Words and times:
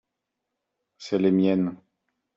c'est 0.97 1.19
les 1.19 1.29
miennes. 1.29 1.75